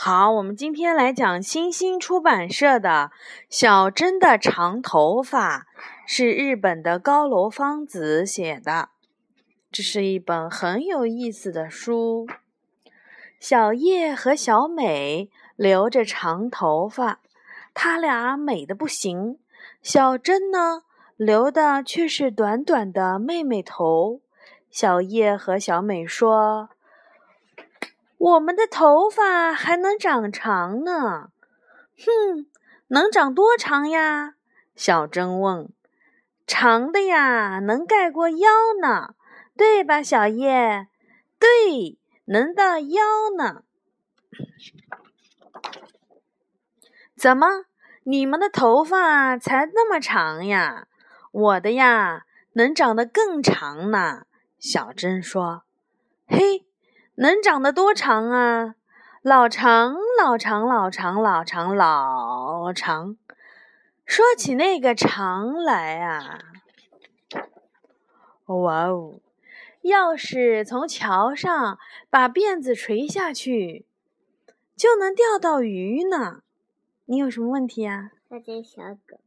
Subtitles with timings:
[0.00, 3.10] 好，我们今天来讲新星出版社的
[3.50, 5.58] 《小珍的长头发》，
[6.06, 8.90] 是日本的高楼芳子写的。
[9.72, 12.28] 这是一本很有意思的书。
[13.40, 17.18] 小叶和小美留着长头发，
[17.74, 19.40] 她俩美的不行。
[19.82, 20.82] 小珍呢，
[21.16, 24.20] 留的却是短短的妹妹头。
[24.70, 26.68] 小叶和小美说。
[28.18, 31.30] 我们的头发还能长长呢，
[31.96, 32.46] 哼，
[32.88, 34.34] 能长多长呀？
[34.74, 35.72] 小珍问。
[36.46, 38.48] 长的呀，能盖过腰
[38.80, 39.14] 呢，
[39.56, 40.88] 对吧，小叶？
[41.38, 43.02] 对，能到腰
[43.36, 43.62] 呢。
[47.16, 47.66] 怎么，
[48.02, 50.88] 你们的头发才那么长呀？
[51.30, 54.26] 我的呀，能长得更长呢。
[54.58, 55.62] 小珍说。
[56.26, 56.67] 嘿。
[57.20, 58.76] 能长得多长啊？
[59.22, 63.16] 老长，老长，老长，老长，老长。
[64.06, 66.38] 说起那个长来啊，
[68.46, 69.18] 哇哦！
[69.82, 73.84] 要是从桥上把辫子垂下去，
[74.76, 76.42] 就能钓到鱼呢。
[77.06, 78.12] 你有什么问题啊？
[78.28, 79.18] 那只小狗。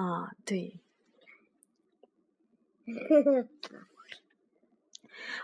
[0.00, 0.78] 啊，对。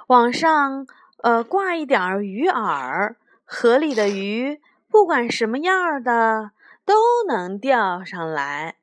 [0.07, 0.87] 网上。
[1.23, 6.53] 呃，挂一点儿鱼饵，河里的鱼不管什么样的
[6.85, 6.95] 都
[7.29, 8.77] 能钓上来。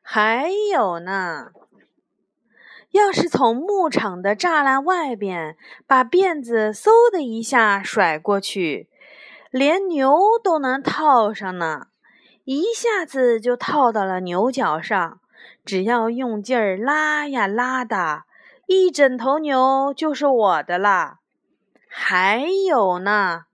[0.00, 1.52] 还有呢，
[2.90, 8.88] 要是从牧场的栅栏外边把辫子嗖的一下甩过去，
[9.50, 11.88] 连牛都能套上呢，
[12.44, 15.20] 一下子就套到了牛角上。
[15.64, 18.24] 只要用劲儿拉呀拉的，
[18.66, 21.18] 一整头牛就是我的了。
[21.96, 23.44] 还有呢，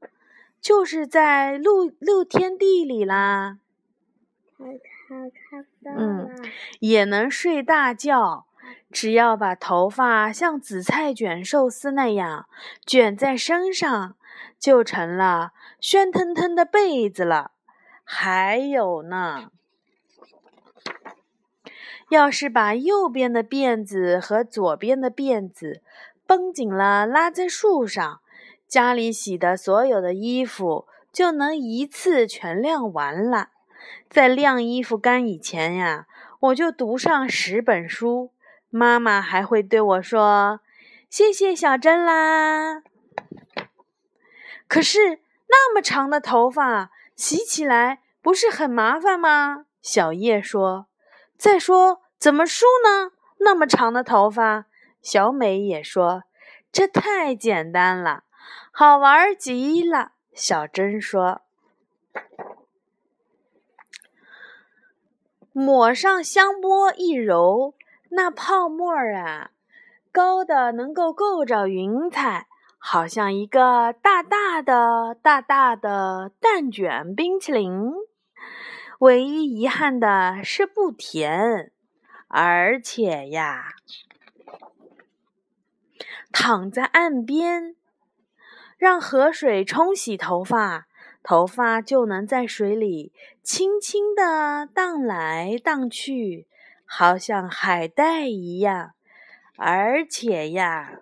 [0.62, 3.58] 就是在露露天地里啦，
[5.84, 6.34] 嗯，
[6.80, 8.46] 也能睡大觉。
[8.90, 12.46] 只要把头发像紫菜卷寿司那样
[12.86, 14.16] 卷在身上，
[14.58, 17.52] 就成了喧腾腾的被子了。
[18.02, 19.50] 还有呢，
[22.08, 25.82] 要是把右边的辫子和左边的辫子
[26.26, 28.22] 绷紧了，拉在树上。
[28.70, 33.48] 家里洗的所有的衣服就能一次全晾完了。
[34.08, 36.06] 在晾衣服干以前呀，
[36.38, 38.30] 我就读上十本书。
[38.68, 40.60] 妈妈还会对我说
[41.10, 42.84] ：“谢谢小珍啦。”
[44.68, 49.64] 可是那么长的头发洗起来不是很麻烦吗？
[49.82, 50.86] 小叶说
[51.36, 53.10] ：“再说怎么梳呢？
[53.38, 54.66] 那么长的头发。”
[55.02, 56.22] 小美也说
[56.70, 58.22] ：“这太简单了。”
[58.72, 61.42] 好玩极了，小珍说
[65.52, 67.74] ：“抹上香波一揉，
[68.10, 69.50] 那泡沫啊，
[70.12, 72.46] 高的能够够着云彩，
[72.78, 77.92] 好像一个大大的、大大的蛋卷冰淇淋。
[79.00, 81.72] 唯一遗憾的是不甜，
[82.28, 83.74] 而且呀，
[86.30, 87.74] 躺在岸边。”
[88.80, 90.86] 让河水冲洗头发，
[91.22, 96.46] 头发就能在水里轻轻地荡来荡去，
[96.86, 98.92] 好像海带一样。
[99.56, 101.00] 而且呀，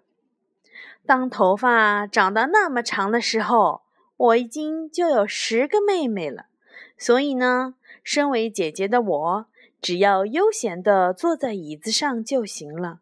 [1.06, 3.82] 当头发长到那么长的时候，
[4.16, 6.46] 我已经就有十个妹妹了。
[6.96, 9.46] 所以呢，身为姐姐的我，
[9.80, 12.98] 只要悠闲地坐在椅子上就行了。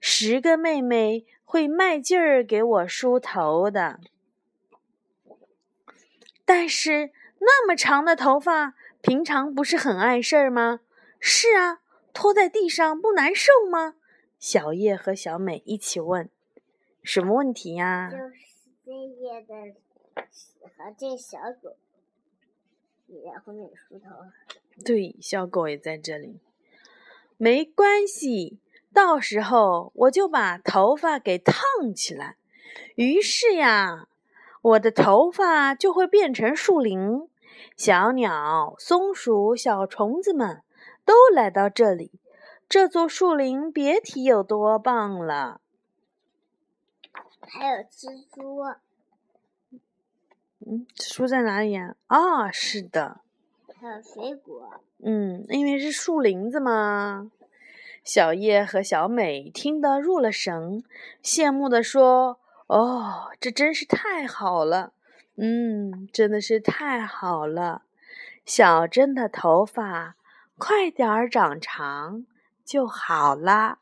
[0.00, 4.00] 十个妹妹会卖劲儿给我梳头的。
[6.44, 10.80] 但是那么长的头发，平常不是很碍事儿吗？
[11.18, 11.80] 是啊，
[12.12, 13.94] 拖在地上不难受吗？
[14.38, 16.28] 小叶和小美一起问
[17.02, 18.34] ：“什么问题呀？”就是
[18.84, 19.54] 这叶的
[20.62, 21.76] 和这小狗
[23.06, 24.10] 也在后面梳头。
[24.84, 26.40] 对，小狗也在这里。
[27.38, 28.58] 没关系，
[28.92, 31.56] 到时候我就把头发给烫
[31.94, 32.36] 起来。
[32.96, 34.08] 于是呀。
[34.64, 37.28] 我的头发就会变成树林，
[37.76, 40.62] 小鸟、松鼠、小虫子们
[41.04, 42.18] 都来到这里。
[42.66, 45.60] 这座树林别提有多棒了。
[47.42, 48.62] 还有蜘蛛。
[50.66, 51.96] 嗯，蜘蛛在哪里呀？
[52.06, 53.20] 啊，是的。
[53.78, 54.80] 还有水果。
[55.02, 57.30] 嗯，因为是树林子嘛。
[58.02, 60.82] 小叶和小美听得入了神，
[61.22, 62.38] 羡慕地说。
[62.66, 64.92] 哦，这真是太好了！
[65.36, 67.82] 嗯，真的是太好了。
[68.44, 70.16] 小珍的头发
[70.58, 72.26] 快点儿长长
[72.64, 73.78] 就好啦。